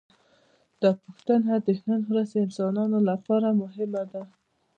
دا 0.81 0.91
پوښتنه 1.03 1.53
د 1.65 1.67
نن 1.89 2.01
ورځې 2.09 2.37
انسانانو 2.47 2.97
لپاره 3.09 3.47
مهمه 3.61 4.03
ده. 4.11 4.21